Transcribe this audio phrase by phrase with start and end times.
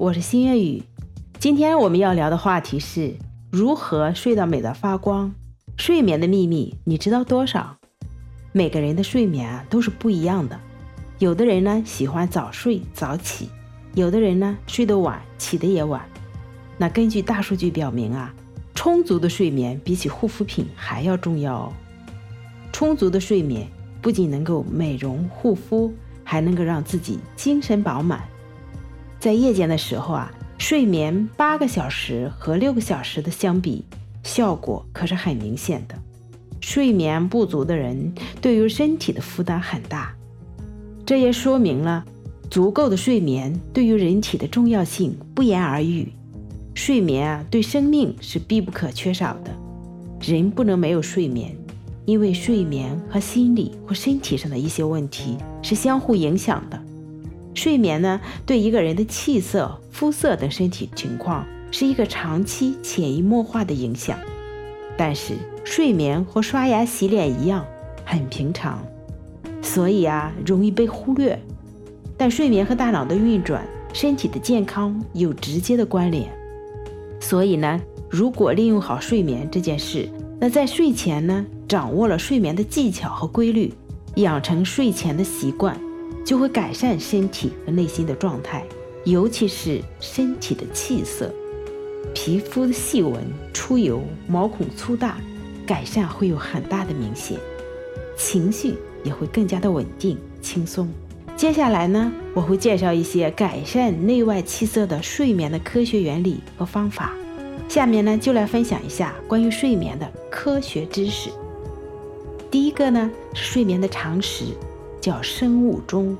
[0.00, 0.82] 我是新月雨。
[1.38, 3.14] 今天我们要聊的话题是
[3.50, 5.30] 如何睡到美到发光。
[5.76, 7.76] 睡眠的秘密你知道多少？
[8.50, 10.58] 每个人的睡眠啊都是不一样的。
[11.18, 13.50] 有的人呢喜欢早睡早起，
[13.92, 16.00] 有的人呢睡得晚，起得也晚。
[16.78, 18.34] 那根据大数据表明啊，
[18.74, 21.72] 充足的睡眠比起护肤品还要重要哦。
[22.72, 23.68] 充足的睡眠
[24.00, 25.92] 不仅能够美容护肤，
[26.24, 28.26] 还能够让自己精神饱满。
[29.20, 33.84] 在夜间的时候啊，睡眠八个小时和六个小时的相比，
[34.22, 35.94] 效果可是很明显的。
[36.62, 40.14] 睡眠不足的人对于身体的负担很大，
[41.04, 42.02] 这也说明了
[42.50, 46.10] 足够的睡眠对于人体的重要性不言而喻。
[46.72, 49.50] 睡眠啊，对生命是必不可缺少的。
[50.22, 51.54] 人不能没有睡眠，
[52.06, 56.82] 因为睡眠和心理或身体上的一些问题是相互影响的。
[57.54, 64.18] 睡眠呢，对一个人的气色、肤色等身体情况是一个长期潜移默化的影响。
[64.96, 67.64] 但是，睡眠和刷牙洗脸一样
[68.04, 68.82] 很平常，
[69.62, 71.38] 所以啊，容易被忽略。
[72.16, 76.30] 但睡眠和大脑的运转、身体的健康有直接的关联。
[77.18, 83.72] 所以呢，如果利用好睡眠这件事，那在睡前呢，掌握了睡眠的技巧和规律，
[84.16, 85.78] 养成睡前的习惯。
[86.24, 88.64] 就会改善身体和内心的状态，
[89.04, 91.32] 尤其是身体的气色、
[92.14, 95.18] 皮肤的细纹、出油、毛孔粗大，
[95.66, 97.38] 改善会有很大的明显，
[98.16, 100.88] 情绪也会更加的稳定轻松。
[101.36, 107.14] 接下来呢，我会介绍一些改善内外气色的睡眠的科学原理和方法。
[107.66, 111.30] 下面呢，就来分享一下关于睡眠的科学知识。
[112.50, 114.44] 第一个呢，是睡眠的常识。
[115.00, 116.14] 叫生物钟，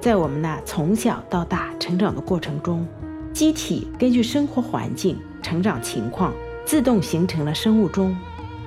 [0.00, 2.86] 在我们呢从小到大成长的过程中，
[3.32, 6.32] 机体根据生活环境、成长情况，
[6.64, 8.16] 自动形成了生物钟。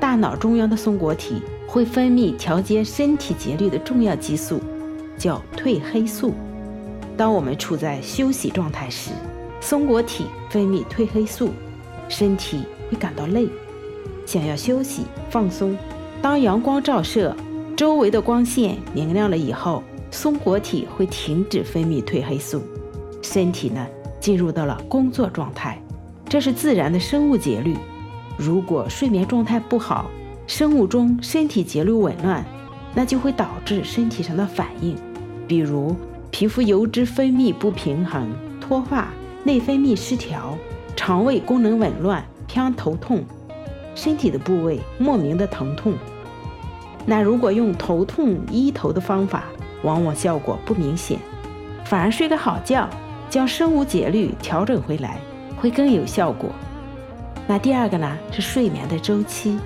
[0.00, 4.60] 大脑中央的松果体会分泌调节身体节律的重要激素，
[5.16, 6.34] 叫褪黑素。
[7.16, 9.12] 当我们处在休息状态时，
[9.60, 11.50] 松果体分泌褪黑素，
[12.08, 13.46] 身体会感到累，
[14.26, 15.76] 想要休息放松。
[16.20, 17.36] 当阳光照射。
[17.80, 22.60] 周围的光线明亮了以后，松果体会停止分泌褪黑素，
[23.22, 23.86] 身体呢
[24.20, 25.82] 进入到了工作状态，
[26.28, 27.74] 这是自然的生物节律。
[28.36, 30.10] 如果睡眠状态不好，
[30.46, 32.44] 生物钟身体节律紊乱，
[32.94, 34.94] 那就会导致身体上的反应，
[35.48, 35.96] 比如
[36.30, 38.30] 皮肤油脂分泌不平衡、
[38.60, 39.08] 脱发、
[39.42, 40.54] 内分泌失调、
[40.94, 43.24] 肠胃功能紊乱、偏头痛、
[43.94, 45.94] 身体的部位莫名的疼痛。
[47.06, 49.44] 那如果用头痛医头的方法，
[49.82, 51.18] 往往效果不明显，
[51.84, 52.88] 反而睡个好觉，
[53.28, 55.18] 将生物节律调整回来，
[55.56, 56.50] 会更有效果。
[57.46, 59.58] 那第二个呢，是睡眠的周期。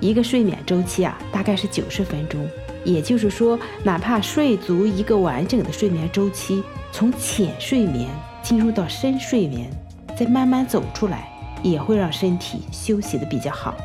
[0.00, 2.48] 一个睡眠周期啊，大概是九十分钟，
[2.84, 8.08] 也就是说，哪怕睡足一个完整的睡眠周期，从浅睡眠
[8.42, 9.70] 进入到深睡眠，
[10.16, 11.28] 再慢慢走出来，
[11.62, 13.76] 也会让身体休息的比较好。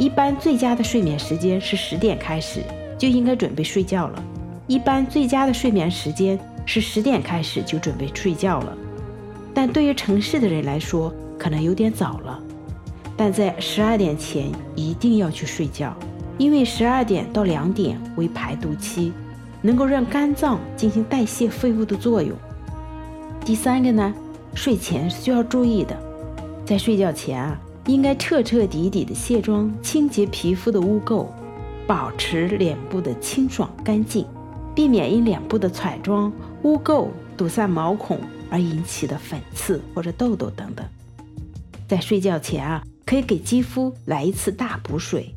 [0.00, 2.62] 一般最佳的睡眠时间是十点开始
[2.96, 4.24] 就应该准备睡觉了。
[4.66, 8.74] 一般最佳的睡眠时间是十点开始就准备睡觉了。
[9.52, 12.42] 但对于城市的人来说，可能有点早了。
[13.14, 15.94] 但在十二点前一定要去睡觉，
[16.38, 19.12] 因为十二点到两点为排毒期，
[19.60, 22.34] 能够让肝脏进行代谢废物的作用。
[23.44, 24.14] 第三个呢，
[24.54, 25.94] 睡前需要注意的，
[26.64, 27.60] 在睡觉前啊。
[27.86, 31.26] 应该彻彻底底的卸妆，清洁皮肤的污垢，
[31.86, 34.26] 保持脸部的清爽干净，
[34.74, 36.32] 避免因脸部的彩妆
[36.62, 38.20] 污垢堵塞毛孔
[38.50, 40.86] 而引起的粉刺或者痘痘等等。
[41.88, 45.34] 在睡觉前啊，可以给肌肤来一次大补水。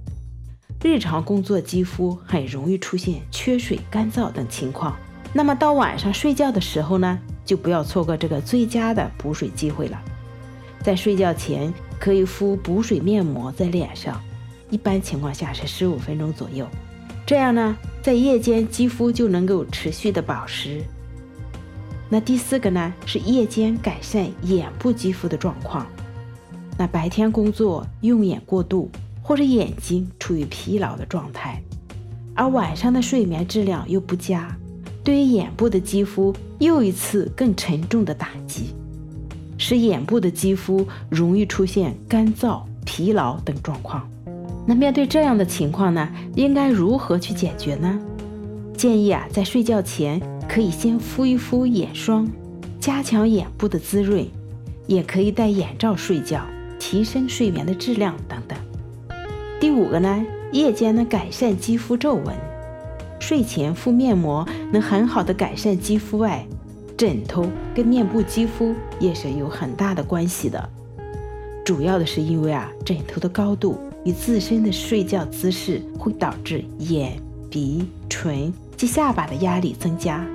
[0.83, 4.95] 日常工作肌肤很容易出现缺水、干燥等情况，
[5.31, 9.97] 那么到晚上睡觉的时候呢，就不要错过这个最佳的补水机会了。
[10.83, 11.73] 在睡觉前。
[11.99, 14.21] 可以敷补水面膜在脸上，
[14.69, 16.67] 一般情况下是十五分钟左右。
[17.25, 20.83] 这样呢，在夜间肌肤就能够持续的保湿。
[22.09, 25.87] 那第四个呢，是夜间改善眼部肌肤的状况。
[26.77, 28.91] 那白天工作用眼过度，
[29.21, 31.63] 或者眼睛处于疲劳的状态，
[32.35, 34.53] 而晚上的睡眠质量又不佳，
[35.05, 38.75] 对于眼部的肌肤又一次更沉重的打击。
[39.57, 44.07] 使眼部的肌肤容易出现干燥、疲劳等状况。
[44.65, 47.99] 那面对这样的情况呢，应该如何去解决呢？
[48.75, 52.27] 建议啊，在睡觉前可以先敷一敷眼霜，
[52.79, 54.25] 加强眼部的滋润，
[54.87, 56.41] 也可以戴眼罩睡觉，
[56.79, 58.57] 提升睡眠的质量等等。
[59.59, 62.35] 第五个呢，夜间呢改善肌肤皱纹，
[63.19, 66.45] 睡前敷面膜能很好的改善肌肤外，
[67.03, 67.45] 枕头
[67.75, 70.69] 跟面部肌肤也是有很大的关系的。
[71.65, 80.25] 主要的是因为啊，枕头的高度与自身的睡觉姿势会导致眼、鼻、唇及下巴的压力增加，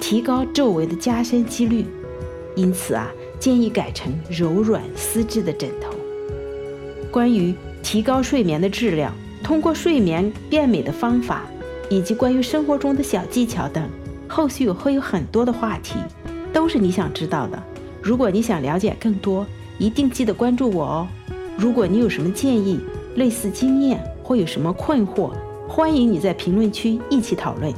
[0.00, 1.86] 提高皱纹的加深几率。
[2.56, 3.08] 因此啊，
[3.38, 5.96] 建议改成柔软丝质的枕头。
[7.12, 9.14] 关于提高睡眠的质量，
[9.44, 11.44] 通过睡眠变美的方法，
[11.88, 13.88] 以及关于生活中的小技巧等，
[14.28, 15.94] 后续会有很多的话题，
[16.56, 17.62] 都是你想知道的。
[18.02, 21.06] 如果你想了解更多，一定记得关注我哦！
[21.54, 22.80] 如果你有什么建议、
[23.16, 25.32] 类似经验或有什么困惑，
[25.68, 27.70] 欢迎你在评论区一起讨论。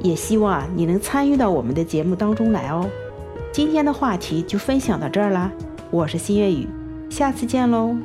[0.00, 2.88] 也希望你能参与到我们的节目当中来哦。
[3.50, 5.50] 今天的话题就分享到这儿啦，
[5.90, 6.68] 我是新月雨，
[7.08, 7.96] 下次见喽。